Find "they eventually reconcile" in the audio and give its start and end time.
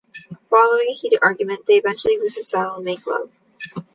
1.67-2.77